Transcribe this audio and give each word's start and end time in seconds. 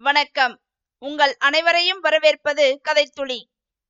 வணக்கம். 0.00 0.60
உங்கள் 0.98 1.36
அனைவரையும் 1.38 1.98
வரவேற்பது 2.00 2.80
கதைத்துளி. 2.88 3.44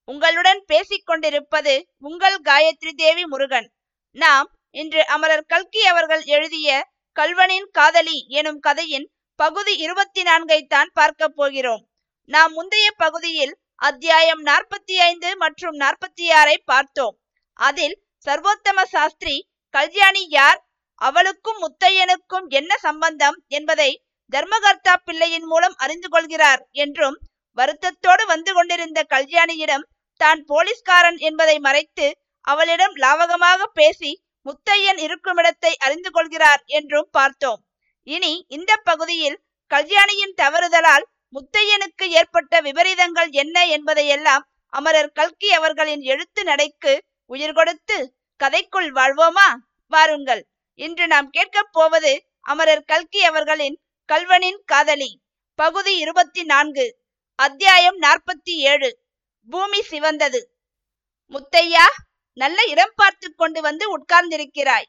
உங்களுடன் 0.04 0.62
பேசிக் 0.66 1.06
கொண்டிருப்பது 1.06 1.86
உங்கள் 1.98 2.38
காயத்ரி 2.44 2.92
தேவி 2.96 3.26
முருகன். 3.26 3.72
நாம் 4.10 4.48
இன்று 4.70 5.06
அமரர் 5.06 5.44
கல்கி 5.44 5.86
அவர்கள் 5.86 6.22
எழுதிய 6.24 6.88
கல்வனின் 7.16 7.68
காதலி 7.70 8.26
எனும் 8.28 8.58
கதையின் 8.58 9.10
பகுதி 9.34 9.76
இருபத்தி 9.76 10.22
நான்கை 10.22 10.66
தான் 10.66 10.90
பார்க்க 10.92 11.28
போகிறோம். 11.28 11.88
நாம் 12.24 12.52
முந்தைய 12.52 12.90
பகுதியில் 12.96 13.58
அத்தியாயம் 13.74 14.44
நாற்பத்தி 14.44 14.96
ஐந்து 14.96 15.36
மற்றும் 15.36 15.78
நாற்பத்தி 15.78 16.28
ஆறை 16.30 16.56
பார்த்தோம். 16.64 17.18
அதில் 17.52 18.02
சர்வோத்தம 18.26 18.82
சாஸ்திரி 18.82 19.48
கல்யாணி 19.74 20.28
யார்? 20.28 20.68
அவளுக்கும் 20.94 21.60
முத்தையனுக்கும் 21.62 22.48
என்ன 22.48 22.76
சம்பந்தம் 22.76 23.44
என்பதை 23.48 24.04
தர்மகர்த்தா 24.32 24.94
பிள்ளையின் 25.04 25.46
மூலம் 25.46 25.76
அறிந்து 25.76 26.08
கொள்கிறார் 26.08 26.62
என்றும் 26.76 27.16
வருத்தத்தோடு 27.58 28.24
வந்து 28.26 28.52
கொண்டிருந்த 28.52 29.00
கல்யாணியிடம் 29.10 29.84
தான் 30.20 30.40
போலீஸ்காரன் 30.46 31.18
என்பதை 31.18 31.56
மறைத்து 31.58 32.06
அவளிடம் 32.44 32.94
லாவகமாக 32.94 33.66
பேசி 33.72 34.10
முத்தையன் 34.46 35.00
இருக்குமிடத்தை 35.06 35.72
அறிந்து 35.78 36.10
கொள்கிறார் 36.10 36.62
என்றும் 36.78 37.08
பார்த்தோம். 37.10 37.60
இனி 38.06 38.32
இந்த 38.48 38.72
பகுதியில் 38.84 39.38
கல்யாணியின் 39.70 40.34
தவறுதலால் 40.34 41.04
முத்தையனுக்கு 41.34 42.04
ஏற்பட்ட 42.10 42.60
விபரீதங்கள் 42.60 43.30
என்ன 43.42 43.66
என்பதையெல்லாம் 43.66 44.44
அமரர் 44.72 45.12
கல்கி 45.12 45.48
அவர்களின் 45.52 46.02
எழுத்து 46.02 46.42
நடைக்கு 46.44 46.92
உயிர் 47.30 47.54
கொடுத்து 47.54 47.98
கதைக்குள் 48.40 48.90
வாழ்வோமா? 48.98 49.48
வாருங்கள். 49.92 50.42
இன்று 50.78 51.06
நாம் 51.06 51.28
கேட்கப் 51.30 51.72
போவது 51.72 52.12
அமரர் 52.46 52.84
கல்கி 52.84 53.20
அவர்களின் 53.22 53.76
கல்வனின் 54.10 54.60
காதலி. 54.64 55.20
பகுதி 55.54 55.98
இருபத்தி 55.98 56.44
நான்கு 56.44 57.02
அத்தியாயம் 57.34 58.00
நாற்பத்தி 58.00 58.54
ஏழு. 58.54 58.98
பூமி 59.50 59.80
சிவந்தது. 59.90 60.40
முத்தையா 61.28 61.84
நல்ல 62.32 62.64
இடம் 62.64 62.92
பார்த்து 62.96 63.34
கொண்டு 63.34 63.60
வந்து 63.60 63.98
உட்கார்ந்திருக்கிறாய். 63.98 64.84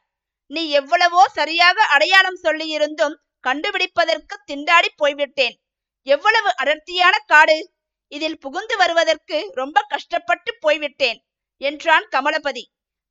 நீ 0.46 0.70
எவ்வளவோ 0.70 1.28
சரியாக 1.28 1.82
அடையாளம் 1.82 2.40
சொல்லியிருந்தும் 2.42 3.14
கண்டுபிடிப்பதற்கு 3.40 4.42
திண்டாடி 4.46 4.86
போய்விட்டேன். 4.96 5.60
எவ்வளவு 6.02 6.56
அடர்த்தியான 6.56 7.18
காடு. 7.26 7.72
இதில் 8.08 8.38
புகுந்து 8.38 8.76
வருவதற்கு 8.76 9.50
ரொம்ப 9.54 9.86
கஷ்டப்பட்டு 9.88 10.56
போய்விட்டேன் 10.60 11.24
என்றான் 11.56 12.08
கமலபதி. 12.10 12.62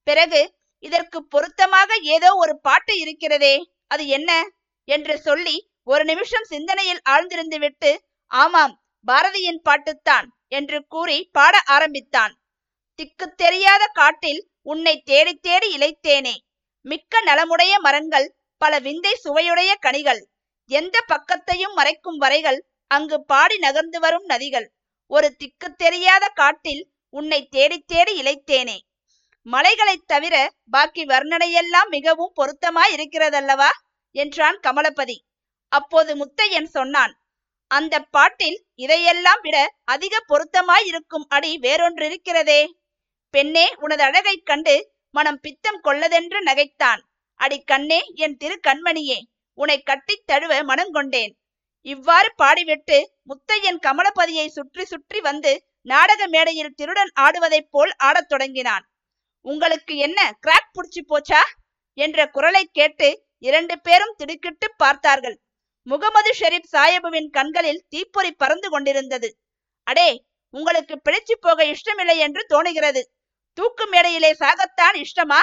பிறகு 0.04 0.56
இதற்கு 0.80 1.26
பொருத்தமாக 1.26 1.96
ஏதோ 1.96 2.36
ஒரு 2.36 2.60
பாட்டு 2.60 2.98
இருக்கிறதே 2.98 3.74
அது 3.88 4.08
என்ன? 4.08 4.50
என்று 4.84 5.20
சொல்லி 5.20 5.70
ஒரு 5.92 6.04
நிமிஷம் 6.06 6.44
சிந்தனையில் 6.44 7.02
ஆழ்ந்திருந்து 7.10 7.60
விட்டு 7.60 8.02
ஆமாம் 8.28 8.84
பாரதியின் 9.08 9.62
பாட்டுத்தான் 9.70 10.28
என்று 10.48 10.86
கூறி 10.88 11.30
பாட 11.32 11.62
ஆரம்பித்தான். 11.66 12.34
திக்கு 12.96 13.36
தெரியாத 13.36 13.86
காட்டில் 13.94 14.50
உன்னை 14.62 15.02
தேடி 15.06 15.34
தேடி 15.36 15.78
இழைத்தேனே. 15.78 16.34
மிக்க 16.82 17.22
நலமுடைய 17.22 17.80
மரங்கள் 17.80 18.36
பல 18.58 18.80
விந்தை 18.80 19.20
சுவையுடைய 19.24 19.74
கனிகள். 19.80 20.22
எந்த 20.70 21.06
பக்கத்தையும் 21.08 21.74
மறைக்கும் 21.76 22.18
வரைகள் 22.18 22.66
அங்கு 22.88 23.26
பாடி 23.26 23.58
நகர்ந்து 23.58 24.00
வரும் 24.00 24.28
நதிகள். 24.30 24.68
ஒரு 25.08 25.36
திக்கு 25.36 25.74
தெரியாத 25.74 26.28
காட்டில் 26.28 26.84
உன்னை 27.10 27.48
தேடி 27.48 27.80
தேடி 27.80 28.22
இழைத்தேனே. 28.22 28.78
மலைகளைத் 29.46 30.08
தவிர 30.08 30.54
பாக்கி 30.70 31.06
வர்ணனையெல்லாம் 31.06 31.90
மிகவும் 31.90 32.34
பொருத்தமாய் 32.36 32.96
இருக்கிறதல்லவா 32.96 33.70
என்றான் 34.16 34.60
கமலபதி. 34.68 35.18
அப்போது 35.72 36.12
முத்தையன் 36.16 36.70
சொன்னான் 36.78 37.14
அந்த 37.72 37.96
பாட்டில் 38.16 38.58
இதையெல்லாம் 38.76 39.42
விட 39.42 39.58
அதிக 39.86 40.16
பொருத்தமாயிருக்கும் 40.28 41.26
அடி 41.28 41.52
வேறொன்றிருக்கிறதே. 41.62 42.62
பெண்ணே 43.34 43.66
உனது 43.76 44.04
அழகைக் 44.04 44.46
கண்டு 44.46 44.76
மனம் 45.16 45.40
பித்தம் 45.40 45.80
கொள்ளதென்று 45.84 46.40
நகைத்தான். 46.46 47.02
அடி 47.40 47.58
கண்ணே 47.64 48.00
என் 48.16 48.38
திரு 48.38 48.60
கண்மணியே 48.68 49.20
உன்னை 49.58 49.78
கட்டித் 49.82 50.26
தழுவ 50.26 50.54
மனங்கொண்டேன் 50.62 51.32
இவ்வாறு 51.86 52.30
பாடிவிட்டு 52.42 52.98
முத்தையன் 53.30 53.80
கமலபதியை 53.88 54.48
சுற்றி 54.48 54.84
சுற்றி 54.86 55.20
வந்து 55.20 55.52
நாடக 55.82 56.28
மேடையில் 56.28 56.76
திருடன் 56.76 57.12
ஆடுவதைப் 57.20 57.70
போல் 57.70 57.94
ஆடத் 57.98 58.30
தொடங்கினான். 58.30 58.84
உங்களுக்கு 59.46 59.94
என்ன 59.98 60.20
கிராக் 60.48 60.72
புடிச்சு 60.74 61.02
போச்சா? 61.08 61.42
என்ற 61.98 62.28
குரலை 62.28 62.64
கேட்டு 62.72 63.08
இரண்டு 63.44 63.76
பேரும் 63.82 64.18
திடுக்கிட்டு 64.18 64.68
பார்த்தார்கள். 64.78 65.38
முகமது 65.88 66.32
ஷெரீப் 66.40 66.72
சாயபுவின் 66.72 67.30
கண்களில் 67.30 67.86
தீப்பொறி 67.90 68.32
பறந்து 68.32 68.70
கொண்டிருந்தது. 68.70 69.30
அடே 69.88 70.10
உங்களுக்கு 70.54 70.96
பிழைச்சு 71.06 71.36
போக 71.40 71.66
இஷ்டமில்லை 71.66 72.18
என்று 72.18 72.42
தோணுகிறது. 72.50 73.02
தூக்கு 73.58 73.86
மேடையிலே 73.88 74.32
சாகத்தான் 74.34 74.98
இஷ்டமா? 75.04 75.40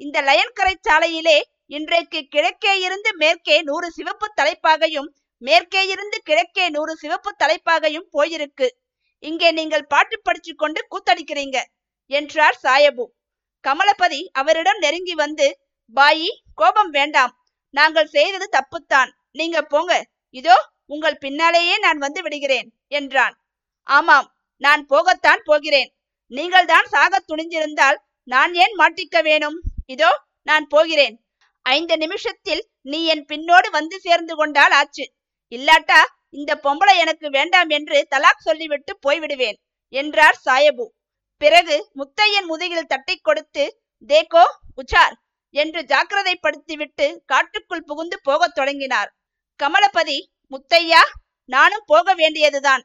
இந்த 0.00 0.18
லயன்கரை 0.22 0.74
சாலையிலே 0.88 1.38
இன்றைக்கு 1.66 2.20
கிழக்கே 2.28 2.74
இருந்து 2.80 3.10
மேற்கே 3.14 3.56
நூறு 3.62 3.88
சிவப்பு 3.90 4.26
தலைப்பாகையும் 4.40 5.08
மேற்கே 5.42 5.82
இருந்து 5.86 6.18
கிழக்கே 6.22 6.64
நூறு 6.68 6.92
சிவப்பு 6.96 7.30
தலைப்பாகையும் 7.38 8.06
போயிருக்கு. 8.12 8.68
இங்கே 9.22 9.48
நீங்கள் 9.52 9.86
பாட்டு 9.86 10.16
படிச்சு 10.22 10.52
கொண்டு 10.54 10.80
கூத்தடிக்கிறீங்க 10.92 11.58
என்றார் 12.10 12.58
சாயபு. 12.62 13.04
கமலபதி 13.64 14.20
அவரிடம் 14.32 14.78
நெருங்கி 14.78 15.14
வந்து 15.14 15.46
பாயி 15.96 16.30
கோபம் 16.54 16.90
வேண்டாம் 16.90 17.32
நாங்கள் 17.74 18.06
செய்தது 18.06 18.46
தப்புத்தான். 18.56 19.10
நீங்க 19.40 19.58
போங்க. 19.72 19.92
இதோ 20.34 20.56
உங்கள் 20.94 21.22
பின்னாலேயே 21.24 21.76
நான் 21.84 22.00
வந்து 22.04 22.20
விடுகிறேன் 22.26 22.68
என்றான். 22.98 23.34
ஆமாம் 23.86 24.28
நான் 24.62 24.82
போகத்தான் 24.92 25.42
போகிறேன். 25.50 25.90
நீங்கள் 26.32 26.70
தான் 26.72 26.86
சாக 26.94 27.20
துணிஞ்சிருந்தால் 27.30 27.98
நான் 28.28 28.52
ஏன் 28.64 28.74
மாட்டிக்க 28.80 29.16
வேணும்? 29.28 29.58
இதோ 29.94 30.10
நான் 30.46 30.66
போகிறேன். 30.74 31.16
ஐந்து 31.66 31.94
நிமிஷத்தில் 32.04 32.62
நீ 32.90 32.98
என் 33.12 33.24
பின்னோடு 33.30 33.68
வந்து 33.78 33.96
சேர்ந்து 34.06 34.34
கொண்டால் 34.36 34.74
ஆச்சு. 34.80 35.04
இல்லாட்டா 35.52 36.00
இந்த 36.38 36.52
பொம்பளை 36.64 36.94
எனக்கு 37.04 37.26
வேண்டாம் 37.36 37.70
என்று 37.76 37.98
தலாக் 38.12 38.46
சொல்லிவிட்டு 38.46 38.92
போய்விடுவேன் 39.06 39.58
என்றார் 39.94 40.38
சாயபு. 40.46 40.86
பிறகு 41.40 41.76
முத்தையன் 41.98 42.48
முதுகில் 42.50 42.90
தட்டி 42.92 43.14
கொடுத்து 43.18 43.64
தேக்கோ 44.10 44.44
உச்சார் 44.80 45.14
என்று 45.54 45.80
ஜாக்கிரதைப்படுத்திவிட்டு 45.92 47.06
காட்டுக்குள் 47.32 47.86
புகுந்து 47.90 48.16
போகத் 48.28 48.56
தொடங்கினார். 48.58 49.10
கமலபதி 49.60 50.18
முத்தையா 50.52 51.02
நானும் 51.48 51.84
போக 51.86 52.14
வேண்டியதுதான். 52.14 52.82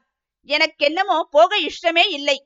எனக்கென்னமோ 0.48 1.18
போக 1.30 1.56
இஷ்டமே 1.68 2.04
இல்லை. 2.08 2.36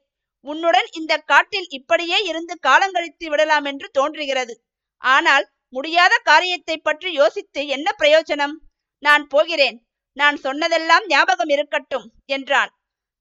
உன்னுடன் 0.45 0.89
இந்த 0.93 1.13
காட்டில் 1.31 1.69
இப்படியே 1.69 2.19
இருந்து 2.23 2.55
காலங்கழித்து 2.67 3.27
விடலாம் 3.29 3.65
என்று 3.65 3.87
தோன்றுகிறது. 3.91 4.55
ஆனால் 5.03 5.45
முடியாத 5.69 6.15
காரியத்தை 6.23 6.77
பற்றி 6.79 7.09
யோசித்து 7.13 7.63
என்ன 7.67 7.89
பிரயோஜனம்? 7.99 8.55
நான் 9.03 9.25
போகிறேன். 9.27 9.77
நான் 10.17 10.37
சொன்னதெல்லாம் 10.37 11.05
ஞாபகம் 11.07 11.49
இருக்கட்டும் 11.49 12.07
என்றான். 12.27 12.71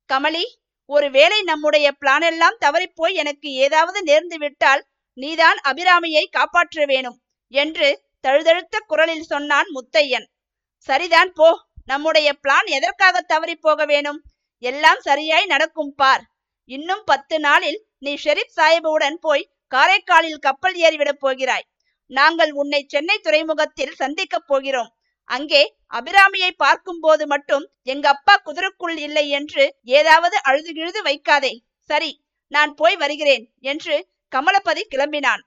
கமலி 0.10 0.46
ஒருவேளை 0.90 1.40
நம்முடைய 1.42 1.88
பிளானெல்லாம் 2.02 2.60
தவறிப்போய் 2.60 3.14
எனக்கு 3.14 3.50
ஏதாவது 3.66 4.00
நேர்ந்து 4.04 4.38
விட்டால் 4.38 4.82
நீதான் 5.18 5.60
அபிராமியை 5.70 6.24
காப்பாற்ற 6.30 6.86
வேணும் 6.86 7.18
என்று 7.54 7.88
தழுதழுத்த 8.24 8.76
குரலில் 8.88 9.30
சொன்னான் 9.32 9.70
முத்தையன். 9.76 10.28
சரிதான் 10.78 11.32
போ. 11.34 11.50
நம்முடைய 11.86 12.34
பிளான் 12.44 12.68
எதற்காக 12.68 13.22
தவறி 13.22 13.56
போக 13.56 13.86
வேணும்? 13.86 14.24
எல்லாம் 14.60 15.00
சரியாய் 15.00 15.46
நடக்கும் 15.46 15.94
பார். 15.96 16.24
இன்னும் 16.66 17.04
பத்து 17.06 17.40
நாளில் 17.40 17.86
நீ 18.00 18.18
ஷெரீப் 18.24 18.56
சாஹிபுடன் 18.56 19.18
போய் 19.20 19.50
காரைக்காலில் 19.76 20.40
கப்பல் 20.40 20.76
ஏறிவிடப் 20.76 21.20
போகிறாய். 21.20 21.68
நாங்கள் 22.12 22.52
உன்னை 22.52 22.86
சென்னை 22.88 23.18
துறைமுகத்தில் 23.18 23.96
சந்திக்கப் 23.96 24.48
போகிறோம். 24.48 24.92
அங்கே 25.24 25.76
அபிராமியை 25.94 26.50
பார்க்கும் 26.58 27.00
போது 27.00 27.28
மட்டும் 27.28 27.72
எங்க 27.84 28.10
அப்பா 28.10 28.42
குதிரைக்குள் 28.46 28.98
இல்லை 28.98 29.30
என்று 29.30 29.76
ஏதாவது 29.84 30.38
அழுதுகிழுது 30.48 31.02
வைக்காதே. 31.04 31.54
சரி 31.90 32.24
நான் 32.48 32.74
போய் 32.74 32.96
வருகிறேன் 32.96 33.54
என்று 33.60 34.08
கமலபதி 34.36 34.82
கிளம்பினான். 34.96 35.44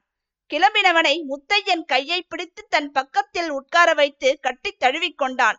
கிளம்பினவனை 0.51 1.15
முத்தையன் 1.31 1.85
கையை 1.85 2.21
பிடித்து 2.23 2.63
தன் 2.69 2.91
பக்கத்தில் 2.93 3.51
உட்கார 3.51 3.89
வைத்து 3.95 4.29
கட்டி 4.41 4.71
தழுவிக்கொண்டான் 4.81 5.59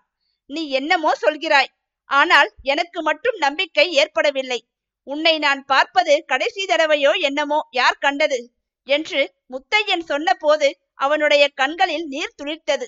நீ 0.49 0.61
என்னமோ 0.69 1.11
சொல்கிறாய். 1.21 1.69
ஆனால் 2.09 2.49
எனக்கு 2.63 2.99
மட்டும் 3.01 3.37
நம்பிக்கை 3.37 3.85
ஏற்படவில்லை. 3.93 4.59
உன்னை 5.07 5.35
நான் 5.39 5.61
பார்ப்பது 5.65 6.13
கடைசி 6.25 6.63
தடவையோ 6.65 7.11
என்னமோ 7.19 7.59
யார் 7.71 7.97
கண்டது? 7.97 8.39
என்று 8.87 9.21
முத்தையன் 9.53 10.03
சொன்னபோது 10.03 10.67
அவனுடைய 10.93 11.43
கண்களில் 11.53 12.05
நீர் 12.05 12.37
துளிர்த்தது. 12.37 12.87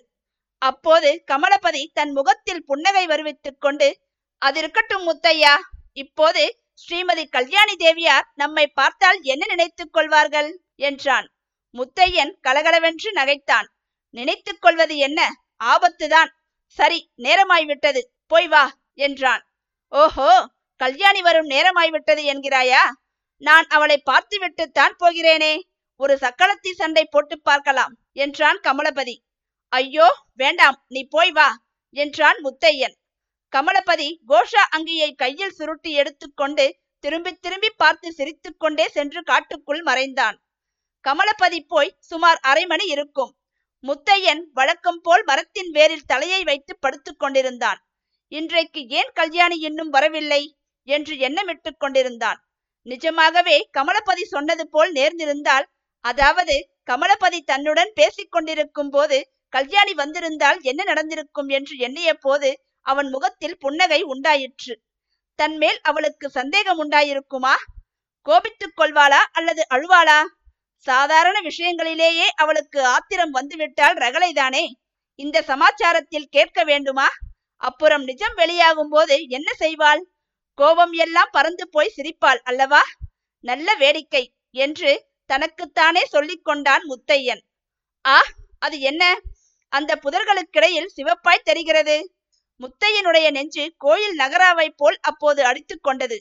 அப்போது 0.61 1.09
கமலபதி 1.31 1.83
தன் 1.93 2.11
முகத்தில் 2.11 2.65
புன்னகை 2.65 3.05
வருவித்துக் 3.07 3.61
கொண்டு 3.61 3.87
அது 4.41 4.57
இருக்கட்டும் 4.59 5.05
முத்தையா. 5.09 5.53
இப்போது 5.93 6.43
ஸ்ரீமதி 6.73 7.23
கல்யாணி 7.29 7.75
தேவியார் 7.75 8.27
நம்மை 8.33 8.65
பார்த்தால் 8.67 9.19
என்ன 9.23 9.43
நினைத்துக் 9.45 9.93
கொள்வார்கள்? 9.93 10.51
என்றான். 10.75 11.27
முத்தையன் 11.73 12.31
கலகலவென்று 12.41 13.09
நகைத்தான். 13.11 13.67
நினைத்துக் 14.13 14.61
கொள்வது 14.61 14.97
என்ன? 14.97 15.19
ஆபத்துதான். 15.63 16.31
சரி 16.67 16.99
நேரமாய்விட்டது. 17.17 18.01
போய் 18.27 18.47
வா 18.47 18.63
என்றான். 18.93 19.43
ஓஹோ 19.91 20.29
கல்யாணி 20.81 21.21
வரும் 21.21 21.49
நேரமாய்விட்டது 21.49 22.21
என்கிறாயா? 22.33 22.83
நான் 23.41 23.67
அவளை 23.67 23.97
பார்த்துவிட்டுத்தான் 23.97 24.95
போகிறேனே. 24.99 25.53
ஒரு 25.99 26.13
சக்களத்தி 26.15 26.71
சண்டை 26.71 27.03
போட்டு 27.05 27.35
பார்க்கலாம் 27.41 27.93
என்றான் 28.11 28.59
கமலபதி. 28.63 29.15
ஐயோ 29.73 30.07
வேண்டாம் 30.33 30.77
நீ 30.87 31.01
போய் 31.09 31.31
வா 31.31 31.49
என்றான் 31.95 32.39
முத்தையன். 32.43 32.95
கமலபதி 33.53 34.09
கோஷா 34.27 34.63
அங்கியை 34.75 35.09
கையில் 35.15 35.55
சுருட்டி 35.57 35.91
எடுத்துக்கொண்டு 35.91 36.65
திரும்பி 37.03 37.31
திரும்பி 37.35 37.69
பார்த்து 37.77 38.07
சிரித்துக்கொண்டே 38.13 38.85
சென்று 38.87 39.21
காட்டுக்குள் 39.23 39.81
மறைந்தான். 39.81 40.37
கமலபதி 41.07 41.59
போய் 41.67 41.95
சுமார் 41.99 42.39
அரை 42.41 42.65
மணி 42.65 42.85
இருக்கும். 42.85 43.31
முத்தையன் 43.83 44.41
வழக்கம் 44.53 44.99
போல் 45.01 45.23
மரத்தின் 45.23 45.71
வேரில் 45.71 46.07
தலையை 46.07 46.43
வைத்து 46.43 46.77
படுத்துக் 46.79 47.19
கொண்டிருந்தான். 47.19 47.79
இன்றைக்கு 48.31 48.87
ஏன் 48.87 49.11
கல்யாணி 49.13 49.57
இன்னும் 49.59 49.89
வரவில்லை 49.89 50.57
என்று 50.87 51.15
எண்ணமிட்டுக் 51.15 51.79
கொண்டிருந்தான். 51.79 52.39
நிஜமாகவே 52.81 53.69
கமலபதி 53.77 54.23
சொன்னது 54.23 54.69
போல் 54.69 54.91
நேர்ந்திருந்தால் 54.91 55.65
அதாவது 56.05 56.55
கமலபதி 56.91 57.39
தன்னுடன் 57.41 57.91
பேசிக் 57.95 58.31
கொண்டிருக்கும் 58.31 58.89
போது 58.89 59.17
கல்யாணி 59.49 59.93
வந்திருந்தால் 59.93 60.59
என்ன 60.61 60.83
நடந்திருக்கும் 60.83 61.47
என்று 61.47 61.77
எண்ணிய 61.77 62.13
போது 62.13 62.49
அவன் 62.85 63.09
முகத்தில் 63.09 63.57
புன்னகை 63.57 64.01
உண்டாயிற்று. 64.03 64.73
தன்மேல் 65.39 65.79
அவளுக்கு 65.81 66.29
சந்தேகம் 66.29 66.79
உண்டாயிருக்குமா? 66.79 67.53
கோபித்துக் 68.21 68.77
கொள்வாளா 68.77 69.21
அல்லது 69.31 69.67
அழுவாளா? 69.69 70.19
சாதாரண 70.85 71.37
விஷயங்களிலேயே 71.41 72.27
அவளுக்கு 72.35 72.79
ஆத்திரம் 72.85 73.31
வந்துவிட்டால் 73.31 73.97
ரகலைதானே? 73.97 74.63
இந்த 75.19 75.37
சமாச்சாரத்தில் 75.41 76.31
கேட்க 76.31 76.63
வேண்டுமா? 76.63 77.07
அப்புறம் 77.61 78.03
நிஜம் 78.03 78.35
வெளியாகும் 78.35 78.89
போது 78.89 79.15
என்ன 79.27 79.49
செய்வாள்? 79.59 80.01
கோபம் 80.57 80.93
எல்லாம் 80.95 81.31
பறந்து 81.31 81.65
போய் 81.69 81.95
சிரிப்பாள் 81.97 82.41
அல்லவா? 82.43 82.81
நல்ல 83.43 83.75
வேடிக்கை 83.75 84.23
என்று 84.55 84.91
தனக்குத்தானே 85.29 86.03
சொல்லிக் 86.05 86.45
கொண்டான் 86.45 86.83
முத்தையன். 86.89 87.41
ஆ 88.05 88.17
அது 88.59 88.77
என்ன? 88.79 89.03
அந்த 89.71 89.91
புதர்களுக்கிடையில் 89.95 90.93
சிவப்பாய் 90.97 91.47
தெரிகிறது. 91.49 91.95
முத்தையனுடைய 92.59 93.27
நெஞ்சு 93.31 93.63
கோயில் 93.77 94.15
நகராவை 94.15 94.67
போல் 94.69 94.97
அப்போது 95.01 95.41
அடித்துக் 95.45 95.83
கொண்டது. 95.83 96.17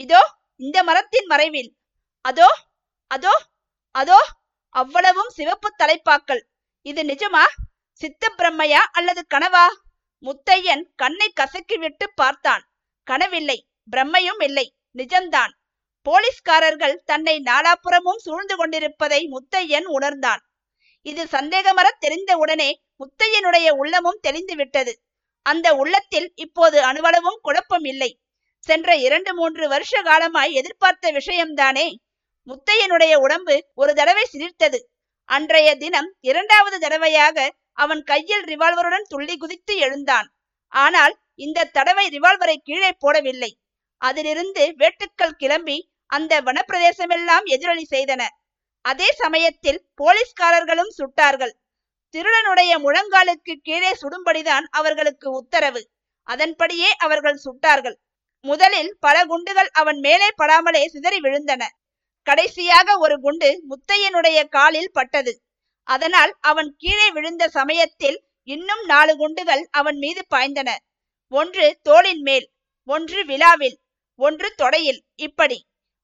இதோ 0.00 0.20
இந்த 0.60 0.78
மரத்தின் 0.82 1.26
மறைவில். 1.26 1.70
அதோ 2.24 2.48
அதோ 3.10 3.32
அதோ 3.94 4.20
அவ்வளவும் 4.74 5.28
சிவப்பு 5.28 5.68
தலைப்பாக்கள். 5.78 6.42
இது 6.86 7.02
நிஜமா? 7.02 7.44
சித்த 7.92 8.32
பிரம்மையா 8.38 8.82
அல்லது 8.92 9.22
கனவா? 9.34 9.66
முத்தையன் 10.22 10.84
கண்ணை 10.96 11.32
கசக்கிவிட்டு 11.40 12.06
பார்த்தான். 12.14 12.62
கனவில்லை 13.06 13.58
பிரம்மையும் 13.90 14.42
இல்லை 14.42 14.66
நிஜம்தான். 14.96 15.52
போலீஸ்காரர்கள் 16.06 16.94
தன்னை 17.04 17.42
நாலாப்புறமும் 17.44 18.22
சூழ்ந்து 18.24 18.56
கொண்டிருப்பதை 18.56 19.20
முத்தையன் 19.26 19.84
உணர்ந்தான். 19.84 20.42
இது 21.06 21.22
சந்தேகமர 21.24 21.86
தெரிந்த 21.98 22.36
உடனே 22.36 22.82
முத்தையனுடைய 23.00 23.68
உள்ளமும் 23.70 24.18
தெளிந்து 24.20 24.56
விட்டது. 24.56 24.92
அந்த 25.46 25.74
உள்ளத்தில் 25.74 26.32
இப்போது 26.34 26.82
அணுவளவும் 26.82 27.38
குழப்பம் 27.42 27.84
இல்லை. 27.84 28.10
சென்ற 28.58 28.96
இரண்டு 28.96 29.34
மூன்று 29.34 29.68
வருஷ 29.68 30.02
காலமாய் 30.02 30.52
எதிர்பார்த்த 30.52 31.12
விஷயம்தானே? 31.12 31.86
முத்தையனுடைய 32.48 33.14
உடம்பு 33.14 33.56
ஒரு 33.74 33.92
தடவை 33.94 34.24
சிரித்தது 34.24 34.78
அன்றைய 35.28 35.76
தினம் 35.76 36.08
இரண்டாவது 36.20 36.78
தடவையாக 36.78 37.38
அவன் 37.72 38.02
கையில் 38.02 38.44
ரிவால்வருடன் 38.44 39.06
துள்ளி 39.08 39.36
குதித்து 39.36 39.76
எழுந்தான். 39.76 40.28
ஆனால் 40.72 41.14
இந்த 41.34 41.64
தடவை 41.64 42.04
ரிவால்வரை 42.08 42.56
கீழே 42.64 42.90
போடவில்லை. 42.98 43.50
அதிலிருந்து 44.02 44.74
வேட்டுக்கள் 44.76 45.38
கிளம்பி 45.38 45.78
அந்த 46.06 46.32
வனப்பிரதேசமெல்லாம் 46.40 47.44
எதிரொலி 47.44 47.84
செய்தன. 47.90 48.22
அதே 48.84 49.08
சமயத்தில் 49.12 49.80
போலீஸ்காரர்களும் 50.02 50.92
சுட்டார்கள். 50.98 51.54
திருடனுடைய 52.14 52.72
முழங்காலுக்கு 52.78 53.54
கீழே 53.62 53.92
சுடும்படிதான் 54.02 54.66
அவர்களுக்கு 54.70 55.28
உத்தரவு. 55.30 55.82
அதன்படியே 56.22 56.90
அவர்கள் 56.98 57.38
சுட்டார்கள். 57.44 57.96
முதலில் 58.44 58.90
பல 59.00 59.16
குண்டுகள் 59.24 59.70
அவன் 59.72 59.98
மேலே 59.98 60.28
படாமலே 60.42 60.82
சிதறி 60.86 61.20
விழுந்தன. 61.20 61.62
கடைசியாக 62.22 62.96
ஒரு 62.98 63.16
குண்டு 63.20 63.50
முத்தையனுடைய 63.70 64.48
காலில் 64.48 64.92
பட்டது. 64.92 65.32
அதனால் 65.88 66.32
அவன் 66.40 66.70
கீழே 66.76 67.10
விழுந்த 67.10 67.48
சமயத்தில் 67.48 68.18
இன்னும் 68.48 68.84
நாலு 68.84 69.16
குண்டுகள் 69.16 69.68
அவன் 69.70 69.98
மீது 69.98 70.22
பாய்ந்தன. 70.34 70.70
ஒன்று 71.32 71.66
தோளின் 71.82 72.22
மேல் 72.22 72.46
ஒன்று 72.88 73.24
விழாவில் 73.24 73.76
ஒன்று 74.18 74.48
தொடையில். 74.62 75.00
இப்படி 75.16 75.58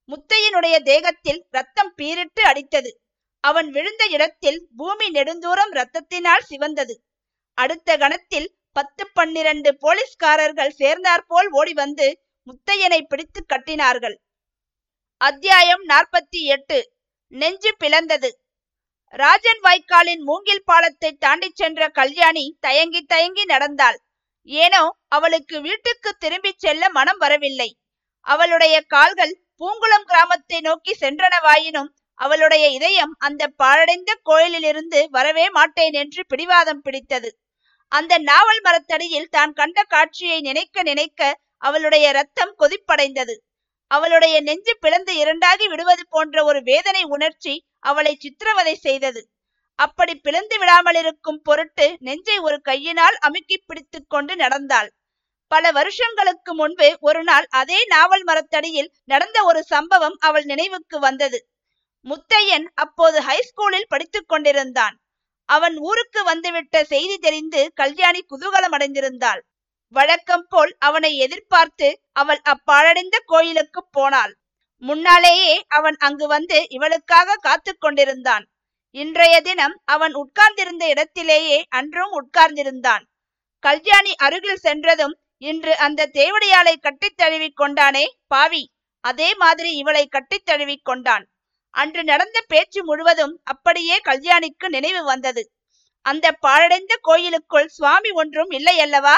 முத்தையனுடைய 0.08 0.76
தேகத்தில் 0.82 1.40
ரத்தம் 1.50 1.92
பீரிட்டு 1.96 2.42
அடித்தது. 2.42 2.90
அவன் 3.44 3.68
விழுந்த 3.70 4.04
இடத்தில் 4.10 4.60
பூமி 4.76 5.08
நெடுந்தூரம் 5.10 5.72
ரத்தத்தினால் 5.72 6.48
சிவந்தது. 6.50 6.94
அடுத்த 7.58 7.96
கணத்தில் 7.96 8.48
பத்து 8.72 9.04
பன்னிரண்டு 9.12 9.70
போலீஸ்காரர்கள் 9.80 10.78
சேர்ந்தாற்போல் 10.80 11.48
ஓடி 11.50 11.72
வந்து 11.72 12.06
முத்தையனை 12.46 13.00
பிடித்து 13.02 13.40
கட்டினார்கள். 13.44 14.16
அத்தியாயம் 15.20 15.80
நாற்பத்தி 15.88 16.40
எட்டு. 16.54 16.76
நெஞ்சு 17.32 17.70
பிளந்தது. 17.78 18.28
ராஜன் 19.14 19.60
வாய்க்காலின் 19.60 20.22
மூங்கில் 20.22 20.62
பாலத்தை 20.64 21.10
தாண்டிச் 21.12 21.56
சென்ற 21.56 21.88
கல்யாணி 21.88 22.44
தயங்கி 22.60 23.00
தயங்கி 23.02 23.44
நடந்தாள். 23.44 23.98
ஏனோ 24.48 24.82
அவளுக்கு 25.08 25.60
வீட்டுக்கு 25.60 26.10
திரும்பிச் 26.18 26.58
செல்ல 26.58 26.90
மனம் 26.90 27.16
வரவில்லை. 27.16 27.68
அவளுடைய 28.26 28.80
கால்கள் 28.86 29.34
பூங்குளம் 29.56 30.06
கிராமத்தை 30.06 30.60
நோக்கி 30.60 30.94
சென்றனவாயினும் 31.00 31.90
அவளுடைய 32.14 32.68
இதயம் 32.68 33.16
அந்த 33.18 33.50
பாழடைந்த 33.62 34.14
கோயிலிலிருந்து 34.22 35.02
வரவே 35.10 35.48
மாட்டேன் 35.48 35.92
என்று 35.92 36.24
பிடிவாதம் 36.26 36.80
பிடித்தது. 36.80 37.32
அந்த 37.92 38.14
நாவல் 38.30 38.60
மரத்தடியில் 38.60 39.30
தான் 39.30 39.52
கண்ட 39.52 39.82
காட்சியை 39.82 40.40
நினைக்க 40.40 40.82
நினைக்க 40.82 41.38
அவளுடைய 41.56 42.06
ரத்தம் 42.12 42.56
கொதிப்படைந்தது. 42.58 43.36
அவளுடைய 43.90 44.40
நெஞ்சு 44.40 44.72
பிளந்து 44.80 45.16
இரண்டாகி 45.16 45.66
விடுவது 45.68 46.04
போன்ற 46.08 46.44
ஒரு 46.44 46.62
வேதனை 46.62 47.02
உணர்ச்சி 47.04 47.54
அவளை 47.80 48.12
சித்திரவதை 48.14 48.74
செய்தது. 48.74 49.20
அப்படி 49.78 50.14
பிளந்து 50.16 50.58
விடாமல் 50.58 50.94
இருக்கும் 50.94 51.40
பொருட்டு 51.42 51.96
நெஞ்சை 51.98 52.38
ஒரு 52.38 52.60
கையினால் 52.60 53.16
அமுக்கி 53.16 53.56
பிடித்து 53.58 54.06
கொண்டு 54.06 54.36
நடந்தாள். 54.36 54.88
பல 55.50 55.70
வருஷங்களுக்கு 55.72 56.54
முன்பு 56.54 56.96
ஒரு 57.00 57.22
நாள் 57.22 57.46
அதே 57.50 57.84
நாவல் 57.84 58.24
மரத்தடியில் 58.24 58.90
நடந்த 59.04 59.44
ஒரு 59.44 59.62
சம்பவம் 59.62 60.16
அவள் 60.18 60.44
நினைவுக்கு 60.44 60.98
வந்தது. 60.98 61.38
முத்தையன் 62.06 62.66
அப்போது 62.74 63.18
ஹைஸ்கூலில் 63.20 63.88
படித்துக் 63.88 64.28
கொண்டிருந்தான். 64.28 64.96
அவன் 65.48 65.76
ஊருக்கு 65.78 66.24
வந்துவிட்ட 66.24 66.84
செய்தி 66.84 67.16
தெரிந்து 67.18 67.60
கல்யாணி 67.74 68.20
குதூகலம் 68.30 68.74
அடைந்திருந்தாள் 68.76 69.40
வழக்கம் 69.90 70.46
போல் 70.48 70.76
அவனை 70.78 71.16
எதிர்பார்த்து 71.16 72.00
அவள் 72.12 72.40
அப்பாழடைந்த 72.42 73.18
கோயிலுக்கு 73.24 73.86
போனாள். 73.90 74.38
முன்னாலேயே 74.78 75.64
அவன் 75.68 75.96
அங்கு 75.98 76.26
வந்து 76.26 76.66
இவளுக்காக 76.68 77.34
காத்து 77.40 77.78
கொண்டிருந்தான். 77.78 78.48
இன்றைய 78.90 79.40
தினம் 79.40 79.80
அவன் 79.84 80.14
உட்கார்ந்திருந்த 80.14 80.88
இடத்திலேயே 80.88 81.64
அன்றும் 81.68 82.10
உட்கார்ந்திருந்தான். 82.12 83.02
கல்யாணி 83.58 84.14
அருகில் 84.14 84.56
சென்றதும் 84.56 85.18
இன்று 85.38 85.76
அந்த 85.76 86.10
தேவடியாளை 86.12 86.74
கட்டித் 86.80 87.16
தழுவிக் 87.16 87.60
கொண்டானே 87.60 88.04
பாவி. 88.26 88.72
அதே 89.00 89.34
மாதிரி 89.34 89.76
இவளை 89.76 90.06
கட்டித் 90.06 90.44
தழுவிக் 90.44 90.84
கொண்டான். 90.84 91.28
அன்று 91.70 92.04
நடந்த 92.04 92.44
பேச்சு 92.46 92.84
முழுவதும் 92.84 93.40
அப்படியே 93.44 94.00
கல்யாணிக்கு 94.04 94.68
நினைவு 94.68 95.04
வந்தது. 95.04 95.52
அந்த 96.02 96.32
பாழடைந்த 96.32 96.98
கோயிலுக்குள் 97.00 97.68
சுவாமி 97.68 98.10
ஒன்றும் 98.10 98.50
இல்லையல்லவா? 98.50 99.14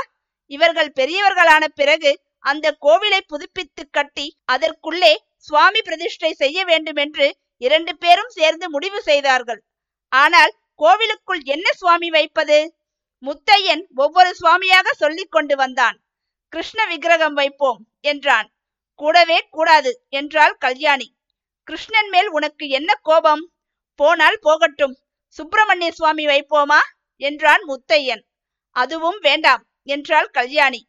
இவர்கள் 0.51 0.93
பெரியவர்களான 1.01 1.65
பிறகு 1.75 2.11
அந்த 2.39 2.77
கோவிலை 2.81 3.21
புதுப்பித்து 3.27 3.91
கட்டி 3.91 4.27
அதற்குள்ளே 4.45 5.13
சுவாமி 5.37 5.81
பிரதிஷ்டை 5.83 6.33
செய்ய 6.33 6.65
வேண்டும் 6.65 6.97
என்று 6.97 7.27
இரண்டு 7.57 7.93
பேரும் 7.97 8.29
சேர்ந்து 8.29 8.71
முடிவு 8.71 9.03
செய்தார்கள். 9.03 9.61
ஆனால் 10.09 10.53
கோவிலுக்குள் 10.75 11.43
என்ன 11.45 11.73
சுவாமி 11.73 12.11
வைப்பது? 12.11 12.59
முத்தையன் 13.23 13.83
ஒவ்வொரு 13.95 14.31
சுவாமியாக 14.41 14.89
சொல்லிக் 14.93 15.31
கொண்டு 15.31 15.57
வந்தான். 15.57 15.97
கிருஷ்ண 16.49 16.87
விக்கிரகம் 16.87 17.33
வைப்போம் 17.33 17.81
என்றான். 18.01 18.49
கூடவே 18.95 19.39
கூடாது 19.51 19.91
என்றாள் 20.09 20.55
கல்யாணி. 20.59 21.09
கிருஷ்ணன் 21.69 22.09
மேல் 22.09 22.29
உனக்கு 22.29 22.69
என்ன 22.69 22.91
கோபம்? 23.03 23.45
போனால் 23.95 24.39
போகட்டும். 24.41 24.95
சுப்பிரமணிய 25.29 25.91
சுவாமி 25.93 26.27
வைப்போமா? 26.27 26.81
என்றான் 27.17 27.63
முத்தையன். 27.69 28.23
அதுவும் 28.77 29.19
வேண்டாம். 29.19 29.63
என்றாள் 29.95 30.29
கல்யாணி. 30.31 30.81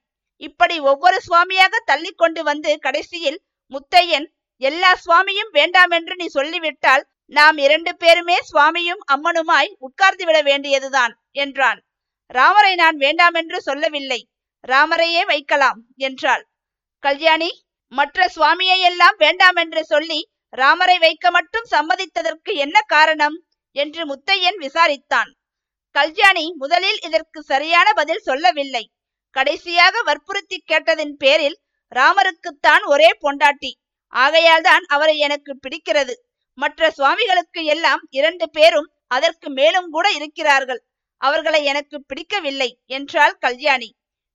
இப்படி 0.41 0.75
ஒவ்வொரு 0.91 1.17
சுவாமியாக 1.27 1.73
தள்ளி 1.85 2.11
கொண்டு 2.13 2.41
வந்து 2.43 2.71
கடைசியில் 2.79 3.39
முத்தையன் 3.71 4.27
எல்லா 4.61 4.91
சுவாமியும் 4.95 5.51
வேண்டாம் 5.51 5.91
என்று 5.91 6.13
நீ 6.15 6.27
சொல்லிவிட்டால் 6.27 7.03
நாம் 7.31 7.57
இரண்டு 7.57 7.91
பேருமே 7.95 8.37
சுவாமியும் 8.41 9.01
அம்மனுமாய் 9.13 9.69
உட்கார்ந்து 9.79 10.23
விட 10.25 10.37
வேண்டியதுதான் 10.41 11.13
என்றான். 11.33 11.79
ராமரை 12.31 12.73
நான் 12.75 12.97
வேண்டாம் 12.97 13.33
என்று 13.33 13.57
சொல்லவில்லை 13.61 14.21
ராமரையே 14.63 15.23
வைக்கலாம் 15.25 15.79
என்றாள். 15.97 16.43
கல்யாணி 17.03 17.51
மற்ற 17.91 18.27
சுவாமியை 18.35 18.79
எல்லாம் 18.89 19.17
வேண்டாம் 19.17 19.55
என்று 19.55 19.81
சொல்லி 19.83 20.19
ராமரை 20.53 20.97
வைக்க 20.97 21.25
மட்டும் 21.31 21.67
சம்மதித்ததற்கு 21.71 22.51
என்ன 22.55 22.77
காரணம்? 22.87 23.37
என்று 23.75 24.01
முத்தையன் 24.05 24.57
விசாரித்தான். 24.57 25.29
கல்யாணி 25.91 26.53
முதலில் 26.57 26.99
இதற்கு 27.01 27.43
சரியான 27.43 27.93
பதில் 27.93 28.19
சொல்லவில்லை. 28.19 28.83
கடைசியாக 29.35 30.01
வற்புறுத்தி 30.01 30.63
கேட்டதின் 30.71 31.15
பேரில் 31.17 31.57
ராமருக்குத்தான் 31.95 32.83
ஒரே 32.83 33.09
பொண்டாட்டி. 33.21 33.71
ஆகையால்தான் 34.13 34.85
அவரை 34.87 35.17
எனக்கு 35.17 35.59
பிடிக்கிறது. 35.63 36.13
மற்ற 36.53 36.89
சுவாமிகளுக்கு 36.91 37.63
எல்லாம் 37.63 38.01
இரண்டு 38.09 38.49
பேரும் 38.49 38.87
அதற்கு 39.07 39.49
மேலும் 39.49 39.89
கூட 39.89 40.11
இருக்கிறார்கள். 40.11 40.81
அவர்களை 41.17 41.63
எனக்கு 41.63 41.97
பிடிக்கவில்லை 42.05 42.69
என்றாள் 42.85 43.35
கல்யாணி. 43.39 43.89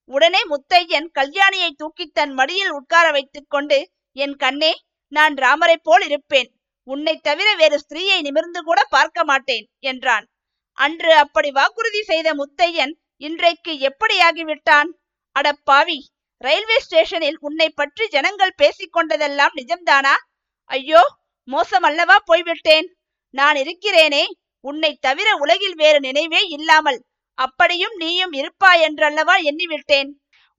உடனே 0.04 0.40
முத்தையன் 0.44 1.08
கல்யாணியை 1.18 1.70
தூக்கி 1.76 2.06
தன் 2.06 2.32
மடியில் 2.32 2.70
உட்கார 2.70 3.10
வைத்துக் 3.10 3.50
கொண்டு 3.50 3.78
என் 4.12 4.36
கண்ணே 4.36 4.72
நான் 5.12 5.34
ராமரை 5.34 5.76
போல் 5.78 6.04
இருப்பேன். 6.04 6.48
உன்னை 6.88 7.16
தவிர 7.16 7.48
வேறு 7.54 7.76
ஸ்திரீயை 7.78 8.20
நிமிர்ந்து 8.20 8.62
கூட 8.62 8.80
பார்க்க 8.84 9.24
மாட்டேன் 9.24 9.66
என்றான். 9.80 10.26
அன்று 10.78 11.12
அப்படி 11.22 11.50
வாக்குறுதி 11.58 12.00
செய்த 12.10 12.28
முத்தையன் 12.40 12.92
இன்றைக்கு 13.26 13.72
எப்படியாகிவிட்டான்? 13.88 14.88
அட 15.36 15.46
பாவி 15.68 15.98
ரயில்வே 16.40 16.78
ஸ்டேஷனில் 16.86 17.38
உன்னை 17.46 17.68
பற்றி 17.70 18.04
ஜனங்கள் 18.14 18.58
பேசிக்கொண்டதெல்லாம் 18.62 19.54
நிஜம்தானா? 19.60 20.14
ஐயோ 20.70 21.02
மோசம் 21.48 21.86
அல்லவா 21.88 22.16
போய்விட்டேன். 22.30 22.86
நான் 23.34 23.56
இருக்கிறேனே 23.62 24.24
உன்னை 24.64 24.90
தவிர 25.06 25.28
உலகில் 25.44 25.76
வேறு 25.82 25.98
நினைவே 26.06 26.42
இல்லாமல் 26.56 26.98
அப்படியும் 27.38 27.94
நீயும் 28.02 28.34
இருப்பாய் 28.40 28.82
என்றல்லவா 28.86 29.36
எண்ணிவிட்டேன். 29.50 30.10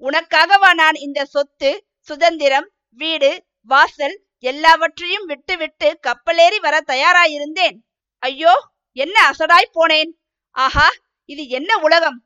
உனக்காகவா 0.01 0.69
நான் 0.81 0.97
இந்த 1.05 1.19
சொத்து 1.33 1.69
சுதந்திரம் 2.09 2.67
வீடு 2.99 3.31
வாசல் 3.69 4.15
எல்லாவற்றையும் 4.43 5.25
விட்டுவிட்டு 5.31 5.87
கப்பலேறி 6.07 6.59
வர 6.65 6.75
தயாராயிருந்தேன்? 6.91 7.77
ஐயோ 8.23 8.53
என்ன 8.97 9.17
அசடாய் 9.29 9.75
போனேன்? 9.77 10.11
ஆஹா 10.55 10.87
இது 11.25 11.43
என்ன 11.47 11.71
உலகம்? 11.77 12.17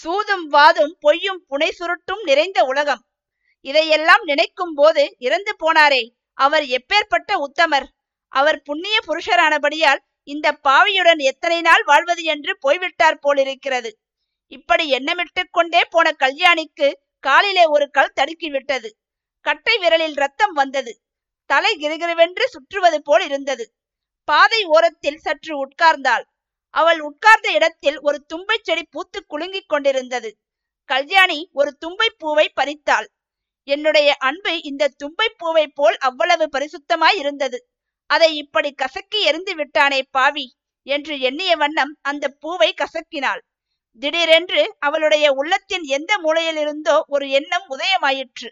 சூதும் 0.00 0.44
வாதும் 0.46 0.92
பொய்யும் 1.00 1.40
புனை 1.50 1.68
சுருட்டும் 1.78 2.22
நிறைந்த 2.22 2.58
உலகம். 2.64 3.02
இதையெல்லாம் 3.66 4.22
நினைக்கும் 4.24 4.74
போது 4.74 5.02
இறந்து 5.18 5.52
போனாரே 5.62 6.02
அவர் 6.38 6.66
எப்பேற்பட்ட 6.76 7.30
உத்தமர்? 7.46 7.86
அவர் 8.32 8.58
புண்ணிய 8.62 8.96
புருஷரானபடியால் 9.06 10.00
இந்த 10.28 10.48
பாவியுடன் 10.68 11.20
எத்தனை 11.30 11.58
நாள் 11.60 11.84
வாழ்வது 11.84 12.22
என்று 12.24 12.52
போய்விட்டார் 12.58 13.18
போலிருக்கிறது. 13.18 13.90
இப்படி 14.52 14.84
எண்ணமிட்டு 14.92 15.42
கொண்டே 15.50 15.82
போன 15.84 16.08
கல்யாணிக்கு 16.18 16.88
காலிலே 17.24 17.64
ஒரு 17.64 17.86
கல் 17.90 18.16
தடுக்கி 18.18 18.48
விட்டது 18.50 18.88
கட்டை 19.46 19.74
விரலில் 19.78 20.16
ரத்தம் 20.22 20.52
வந்தது. 20.52 20.92
தலை 21.50 21.72
கிருகிருவென்று 21.82 22.44
சுற்றுவது 22.44 22.98
போல் 23.02 23.24
இருந்தது. 23.24 23.64
பாதை 24.24 24.64
ஓரத்தில் 24.64 25.18
சற்று 25.18 25.66
உட்கார்ந்தாள். 25.66 26.24
அவள் 26.74 27.00
உட்கார்ந்த 27.00 27.52
இடத்தில் 27.52 27.98
ஒரு 28.00 28.24
தும்பை 28.26 28.56
செடி 28.62 28.84
பூத்து 28.90 29.24
குலுங்கிக் 29.28 29.68
கொண்டிருந்தது. 29.68 30.38
கல்யாணி 30.84 31.50
ஒரு 31.52 31.76
தும்பை 31.76 32.08
பூவை 32.18 32.52
பறித்தாள். 32.60 33.08
என்னுடைய 33.64 34.14
அன்பு 34.14 34.62
இந்த 34.62 34.92
தும்பை 34.96 35.28
பூவை 35.36 35.66
போல் 35.68 35.96
அவ்வளவு 35.98 36.48
பரிசுத்தமாய் 36.58 37.16
இருந்தது. 37.16 37.70
அதை 38.06 38.36
இப்படி 38.36 38.72
கசக்கி 38.72 39.20
எரிந்து 39.22 39.54
விட்டானே 39.54 40.02
பாவி 40.10 40.56
என்று 40.82 41.20
எண்ணிய 41.20 41.56
வண்ணம் 41.56 41.98
அந்த 42.02 42.28
பூவை 42.28 42.74
கசக்கினாள். 42.74 43.40
திடீரென்று 44.00 44.76
அவளுடைய 44.78 45.32
உள்ளத்தின் 45.32 45.82
எந்த 45.82 46.12
மூலையிலிருந்தோ 46.22 47.00
ஒரு 47.06 47.30
எண்ணம் 47.30 47.66
உதயமாயிற்று. 47.70 48.48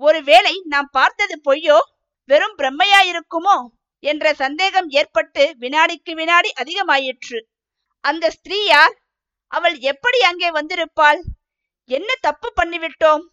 ஒருவேளை 0.00 0.62
நாம் 0.64 0.88
பார்த்தது 0.92 1.40
பொய்யோ? 1.44 1.78
வெறும் 2.24 2.56
பிரம்மையாயிருக்குமோ? 2.58 3.56
என்ற 4.04 4.32
சந்தேகம் 4.34 4.88
ஏற்பட்டு 4.90 5.42
வினாடிக்கு 5.60 6.12
வினாடி 6.14 6.50
அதிகமாயிற்று. 6.62 7.38
அந்த 8.04 8.24
ஸ்திரீ 8.30 8.58
யார்? 8.64 8.94
அவள் 9.52 9.76
எப்படி 9.90 10.18
அங்கே 10.20 10.48
வந்திருப்பாள்? 10.50 11.20
என்ன 11.90 12.10
தப்பு 12.20 12.48
பண்ணிவிட்டோம்? 12.60 13.24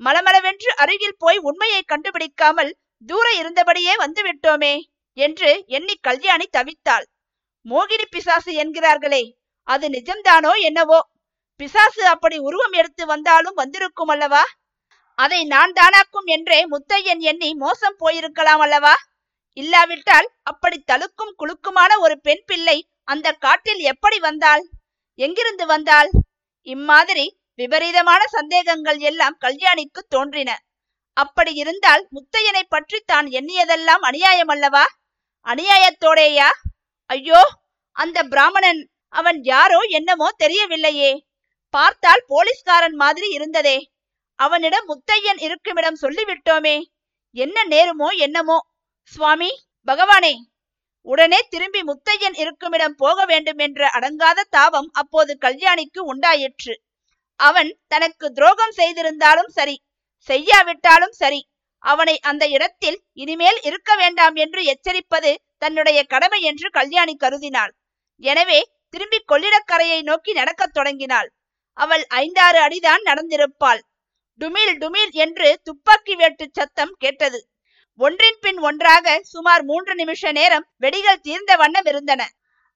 மலமளவென்று 0.00 0.70
அருகில் 0.76 1.18
போய் 1.18 1.38
உண்மையை 1.38 1.82
கண்டுபிடிக்காமல் 1.82 2.72
தூர 3.08 3.26
இருந்தபடியே 3.40 3.94
வந்து 3.96 4.22
விட்டோமே 4.22 4.74
என்று 5.16 5.50
எண்ணி 5.66 5.94
கல்யாணி 6.00 6.46
தவித்தாள். 6.56 7.06
மோகினி 7.66 8.06
பிசாசு 8.10 8.50
என்கிறார்களே 8.62 9.22
அது 9.68 9.86
நிஜம்தானோ 9.88 10.52
என்னவோ? 10.68 10.98
பிசாசு 11.60 12.02
அப்படி 12.06 12.36
உருவம் 12.38 12.72
எடுத்து 12.72 13.04
வந்தாலும் 13.06 13.54
வந்திருக்கும் 13.54 14.12
அல்லவா? 14.14 14.44
அதை 15.18 15.40
நான் 15.44 15.72
தானாக்கும் 15.72 16.28
என்றே 16.36 16.58
முத்தையன் 16.72 17.22
எண்ணி 17.30 17.50
மோசம் 17.54 17.96
போயிருக்கலாம் 17.98 18.62
அல்லவா? 18.66 18.94
இல்லாவிட்டால் 19.56 20.28
அப்படி 20.42 20.78
தழுக்கும் 20.90 21.34
குலுக்குமான 21.40 21.92
ஒரு 21.98 22.16
பெண் 22.20 22.44
பிள்ளை 22.46 22.78
அந்த 23.04 23.28
காட்டில் 23.44 23.82
எப்படி 23.92 24.18
வந்தாள்? 24.18 24.62
எங்கிருந்து 25.18 25.66
வந்தாள்? 25.66 26.08
இம்மாதிரி 26.66 27.26
விபரீதமான 27.58 28.22
சந்தேகங்கள் 28.28 28.98
எல்லாம் 29.10 29.36
கல்யாணிக்கு 29.44 30.00
தோன்றின. 30.14 30.50
அப்படி 31.16 31.52
இருந்தால் 31.54 32.02
முத்தையனை 32.16 32.62
பற்றி 32.68 32.98
தான் 33.06 33.28
எண்ணியதெல்லாம் 33.38 34.02
அநியாயம் 34.02 34.52
அல்லவா? 34.54 34.84
அநியாயத்தோடேயா? 35.46 36.48
ஐயோ 37.10 37.40
அந்த 37.96 38.18
பிராமணன் 38.32 38.80
அவன் 39.14 39.38
யாரோ 39.44 39.80
என்னமோ 39.98 40.28
தெரியவில்லையே. 40.38 41.12
பார்த்தால் 41.74 42.22
போலீஸ்காரன் 42.26 42.96
மாதிரி 43.02 43.28
இருந்ததே. 43.28 43.78
அவனிடம் 44.38 44.88
முத்தையன் 44.88 45.40
இருக்குமிடம் 45.46 46.00
சொல்லிவிட்டோமே. 46.02 46.76
என்ன 47.36 47.64
நேருமோ 47.72 48.08
என்னமோ 48.26 48.58
சுவாமி 49.12 49.50
பகவானே 49.88 50.34
உடனே 51.06 51.38
திரும்பி 51.52 51.80
முத்தையன் 51.88 52.36
இருக்குமிடம் 52.42 52.96
போக 53.02 53.24
வேண்டும் 53.24 53.60
என்ற 53.66 53.80
அடங்காத 53.96 54.44
தாவம் 54.50 54.88
அப்போது 54.92 55.32
கல்யாணிக்கு 55.44 56.00
உண்டாயிற்று. 56.12 56.74
அவன் 57.40 57.70
தனக்கு 57.88 58.26
துரோகம் 58.32 58.74
செய்திருந்தாலும் 58.78 59.48
சரி 59.48 59.76
செய்யாவிட்டாலும் 60.28 61.14
சரி 61.20 61.40
அவனை 61.82 62.16
அந்த 62.20 62.44
இடத்தில் 62.48 62.98
இனிமேல் 63.12 63.58
இருக்க 63.62 63.90
வேண்டாம் 63.96 64.36
என்று 64.44 64.60
எச்சரிப்பது 64.64 65.32
தன்னுடைய 65.58 65.98
கடமை 66.12 66.40
என்று 66.40 66.68
கல்யாணி 66.70 67.14
கருதினாள். 67.16 67.72
எனவே 68.22 68.60
திரும்பி 68.94 69.18
கொள்ளிடக்கரையை 69.32 70.00
நோக்கி 70.02 70.32
நடக்கத் 70.32 70.74
தொடங்கினாள். 70.74 71.28
அவள் 71.78 72.04
ஐந்தாறு 72.22 72.58
அடிதான் 72.66 73.02
நடந்திருப்பாள். 73.04 73.80
டுமில் 74.40 74.74
டுமில் 74.82 75.12
என்று 75.24 75.48
துப்பாக்கி 75.62 76.14
வேட்டு 76.14 76.46
சத்தம் 76.52 76.94
கேட்டது. 76.98 77.38
ஒன்றின் 78.00 78.40
பின் 78.40 78.58
ஒன்றாக 78.58 79.20
சுமார் 79.24 79.62
மூன்று 79.64 79.94
நிமிஷ 79.94 80.32
நேரம் 80.32 80.66
வெடிகள் 80.78 81.22
தீர்ந்த 81.22 81.52
வண்ணம் 81.56 81.84
இருந்தன. 81.84 82.22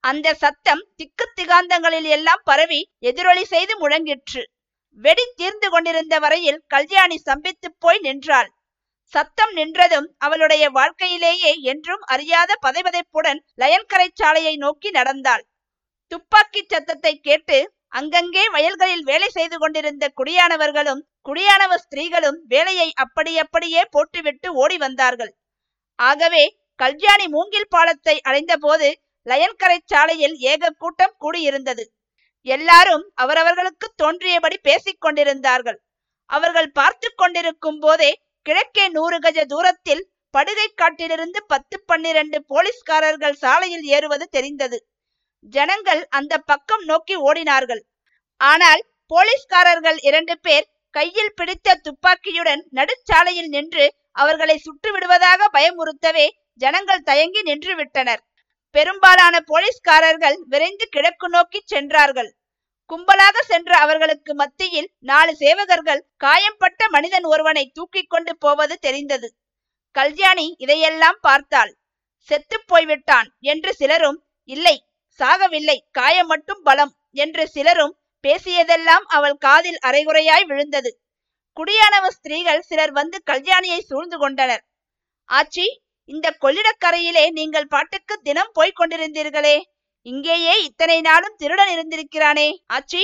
அந்த 0.05 0.29
சத்தம் 0.35 0.83
திக்கு 0.97 1.27
திகாந்தங்களில் 1.35 2.09
எல்லாம் 2.09 2.43
பரவி 2.45 2.81
எதிரொலி 3.01 3.45
செய்து 3.45 3.75
முழங்கிற்று. 3.79 4.43
வெடி 5.01 5.25
தீர்ந்து 5.35 5.69
கொண்டிருந்த 5.71 6.15
வரையில் 6.19 6.63
கல்யாணி 6.67 7.19
சம்பித்து 7.19 7.69
போய் 7.79 7.99
நின்றாள். 7.99 8.49
சத்தம் 9.15 9.53
நின்றதும் 9.57 10.09
அவளுடைய 10.19 10.65
வாழ்க்கையிலேயே 10.71 11.53
என்றும் 11.63 12.03
அறியாத 12.07 12.57
பதைபதைப்புடன் 12.67 13.41
லயன்கரை 13.57 14.09
சாலையை 14.15 14.55
நோக்கி 14.57 14.91
நடந்தாள். 14.91 15.45
துப்பாக்கி 16.13 16.63
சத்தத்தை 16.67 17.15
கேட்டு 17.19 17.59
அங்கங்கே 17.93 18.43
வயல்களில் 18.49 19.03
வேலை 19.03 19.29
செய்து 19.29 19.57
கொண்டிருந்த 19.59 20.05
குடியானவர்களும் 20.17 21.01
குடியானவ 21.29 21.73
ஸ்திரீகளும் 21.77 22.39
வேலையை 22.49 22.89
அப்படியப்படியே 22.95 23.83
போட்டுவிட்டு 23.91 24.49
ஓடி 24.55 24.77
வந்தார்கள். 24.77 25.33
ஆகவே 25.99 26.45
கல்யாணி 26.75 27.27
மூங்கில் 27.29 27.69
பாலத்தை 27.69 28.21
அடைந்தபோது 28.21 28.89
லயன்கரை 29.27 29.79
சாலையில் 29.85 30.37
ஏக 30.53 30.71
கூட்டம் 30.79 31.17
கூடியிருந்தது. 31.21 31.85
எல்லாரும் 32.47 33.05
அவரவர்களுக்கு 33.15 33.87
தோன்றியபடி 33.97 34.57
பேசிக் 34.63 35.01
கொண்டிருந்தார்கள். 35.01 35.79
அவர்கள் 36.31 36.71
பார்த்து 36.71 37.09
கொண்டிருக்கும் 37.15 37.79
போதே 37.79 38.11
கிழக்கே 38.47 38.85
நூறு 38.89 39.19
கஜ 39.19 39.39
தூரத்தில் 39.45 40.03
படுகை 40.35 40.67
காட்டிலிருந்து 40.75 41.39
பத்து 41.47 41.77
பன்னிரண்டு 41.87 42.39
போலீஸ்காரர்கள் 42.49 43.33
சாலையில் 43.33 43.85
ஏறுவது 43.97 44.27
தெரிந்தது. 44.29 44.79
ஜனங்கள் 45.43 46.03
அந்த 46.09 46.39
பக்கம் 46.51 46.85
நோக்கி 46.85 47.15
ஓடினார்கள். 47.29 47.83
ஆனால் 48.41 48.83
போலீஸ்காரர்கள் 49.07 49.99
இரண்டு 50.09 50.35
பேர் 50.39 50.67
கையில் 50.95 51.35
பிடித்த 51.35 51.75
துப்பாக்கியுடன் 51.87 52.63
நடுச்சாலையில் 52.79 53.49
நின்று 53.49 53.85
அவர்களை 54.13 54.57
சுட்டு 54.59 54.89
விடுவதாக 54.93 55.49
பயமுறுத்தவே 55.53 56.27
ஜனங்கள் 56.55 57.03
தயங்கி 57.03 57.43
நின்று 57.43 57.75
விட்டனர் 57.75 58.23
பெரும்பாலான 58.75 59.37
போலீஸ்காரர்கள் 59.41 60.37
விரைந்து 60.49 60.87
கிழக்கு 60.89 61.29
நோக்கி 61.29 61.61
சென்றார்கள். 61.65 62.31
கும்பலாக 62.91 63.37
சென்ற 63.43 63.71
அவர்களுக்கு 63.79 64.35
மத்தியில் 64.35 64.89
நாலு 64.99 65.33
சேவகர்கள் 65.41 66.03
காயம்பட்ட 66.17 66.89
மனிதன் 66.89 67.25
ஒருவனை 67.25 67.65
தூக்கி 67.75 68.03
கொண்டு 68.03 68.33
போவது 68.37 68.75
தெரிந்தது. 68.77 69.29
கல்யாணி 69.97 70.47
இதையெல்லாம் 70.59 71.19
பார்த்தாள். 71.21 71.73
செத்து 72.29 72.57
போய்விட்டான் 72.67 73.29
என்று 73.53 73.73
சிலரும் 73.73 74.19
இல்லை 74.49 74.77
சாகவில்லை. 75.21 75.79
காயம் 75.91 76.27
மட்டும் 76.27 76.63
பலம் 76.63 76.93
என்று 77.17 77.45
சிலரும் 77.49 77.95
பேசியதெல்லாம் 78.25 79.05
அவள் 79.17 79.37
காதில் 79.47 79.79
அரைகுறையாய் 79.89 80.47
விழுந்தது. 80.51 80.91
குடியானவ 81.57 82.07
ஸ்திரீகள் 82.09 82.67
சிலர் 82.69 82.93
வந்து 82.93 83.17
கல்யாணியை 83.31 83.81
சூழ்ந்து 83.81 84.17
கொண்டனர். 84.19 84.63
ஆச்சி 85.29 85.67
இந்த 86.09 86.27
கொள்ளிடக்கரையிலே 86.45 87.25
நீங்கள் 87.39 87.71
பாட்டுக்கு 87.75 88.15
தினம் 88.23 88.53
போய்க் 88.53 88.79
கொண்டிருந்தீர்களே. 88.81 89.57
இங்கேயே 90.07 90.55
இத்தனை 90.63 90.99
நாளும் 91.01 91.37
திருடன் 91.37 91.73
இருந்திருக்கிறானே. 91.75 92.49
ஆச்சி 92.77 93.03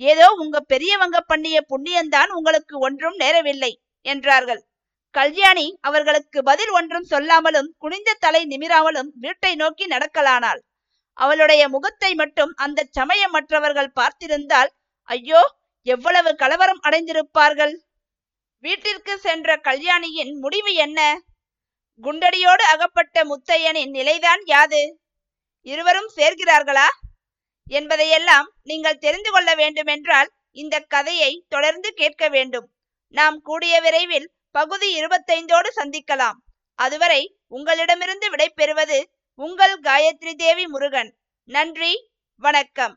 ஏதோ 0.00 0.26
உங்க 0.42 0.56
பெரியவங்க 0.72 1.18
பண்ணிய 1.20 1.58
புண்ணியந்தான் 1.70 2.30
உங்களுக்கு 2.30 2.74
ஒன்றும் 2.78 3.16
நேரவில்லை 3.18 3.72
என்றார்கள். 4.06 4.62
கல்யாணி 5.14 5.66
அவர்களுக்கு 5.80 6.38
பதில் 6.42 6.72
ஒன்றும் 6.78 7.06
சொல்லாமலும் 7.10 7.68
குனிந்த 7.78 8.16
தலை 8.24 8.42
நிமிராமலும் 8.46 9.10
வீட்டை 9.16 9.52
நோக்கி 9.54 9.84
நடக்கலானாள். 9.86 10.60
அவளுடைய 11.18 11.62
முகத்தை 11.68 12.10
மட்டும் 12.14 12.52
அந்த 12.56 12.86
சமயம் 12.90 13.30
மற்றவர்கள் 13.30 13.96
பார்த்திருந்தால் 14.00 14.70
ஐயோ 15.08 15.40
எவ்வளவு 15.86 16.30
கலவரம் 16.36 16.82
அடைந்திருப்பார்கள்? 16.82 17.74
வீட்டிற்கு 18.64 19.14
சென்ற 19.18 19.56
கல்யாணியின் 19.56 20.32
முடிவு 20.38 20.72
என்ன? 20.74 21.00
குண்டடியோடு 22.04 22.64
அகப்பட்ட 22.72 23.24
முத்தையனின் 23.24 23.92
நிலைதான் 23.98 24.42
யாது? 24.44 24.82
இருவரும் 25.66 26.10
சேர்கிறார்களா? 26.16 26.88
என்பதையெல்லாம் 27.66 28.48
நீங்கள் 28.62 29.02
தெரிந்து 29.04 29.30
கொள்ள 29.30 29.50
வேண்டுமென்றால் 29.54 30.28
இந்த 30.56 30.76
கதையை 30.94 31.32
தொடர்ந்து 31.48 31.88
கேட்க 31.92 32.24
வேண்டும். 32.28 32.66
நாம் 33.14 33.36
கூடிய 33.40 33.74
விரைவில் 33.80 34.28
பகுதி 34.50 34.88
இருபத்தைந்தோடு 35.00 35.68
சந்திக்கலாம். 35.76 36.38
அதுவரை 36.78 37.22
உங்களிடமிருந்து 37.48 38.26
விடைபெறுவது 38.30 38.98
உங்கள் 39.38 39.80
காயத்ரி 39.80 40.34
தேவி 40.34 40.66
முருகன். 40.66 41.10
நன்றி 41.48 42.10
வணக்கம். 42.36 42.94